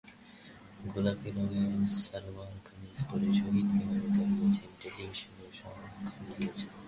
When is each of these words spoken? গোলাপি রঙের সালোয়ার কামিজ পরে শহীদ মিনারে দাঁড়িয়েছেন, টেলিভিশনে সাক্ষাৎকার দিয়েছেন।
গোলাপি 0.91 1.29
রঙের 1.35 1.71
সালোয়ার 2.03 2.55
কামিজ 2.65 2.97
পরে 3.09 3.27
শহীদ 3.39 3.67
মিনারে 3.77 4.09
দাঁড়িয়েছেন, 4.15 4.69
টেলিভিশনে 4.81 5.45
সাক্ষাৎকার 5.59 6.23
দিয়েছেন। 6.31 6.71